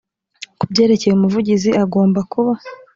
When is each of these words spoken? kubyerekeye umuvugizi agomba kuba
kubyerekeye 0.59 1.13
umuvugizi 1.15 1.69
agomba 1.83 2.19
kuba 2.31 2.53